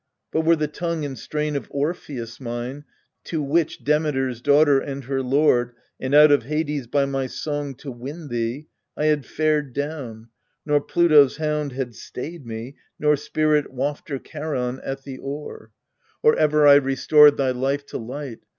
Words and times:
But, 0.31 0.41
were 0.41 0.55
the 0.55 0.67
tongue 0.67 1.05
and 1.05 1.15
strain 1.15 1.55
of 1.55 1.67
Orpheus 1.69 2.39
mine, 2.41 2.85
To 3.25 3.39
witch 3.39 3.83
Demeter's 3.83 4.41
daughter 4.41 4.79
and 4.79 5.03
her 5.03 5.21
lord, 5.21 5.73
And 5.99 6.15
out 6.15 6.31
of 6.31 6.41
Hades 6.45 6.87
by 6.87 7.05
my 7.05 7.27
song 7.27 7.75
to 7.75 7.91
win 7.91 8.27
thee, 8.29 8.65
I 8.97 9.05
had 9.05 9.27
fared 9.27 9.75
clown: 9.75 10.29
nor 10.65 10.81
Pluto's 10.81 11.37
hound 11.37 11.73
had 11.73 11.93
stayed 11.93 12.47
me, 12.47 12.77
Nor 12.97 13.15
spirit 13.15 13.71
wafter 13.71 14.17
Charon 14.17 14.79
at 14.83 15.03
the 15.03 15.19
oar, 15.19 15.69
ALCESTIS 16.23 16.39
211 16.39 16.39
Or 16.39 16.45
ever 16.47 16.67
I 16.67 16.83
restored 16.83 17.37
thy 17.37 17.51
life 17.51 17.85
to 17.85 17.99
light. 17.99 18.39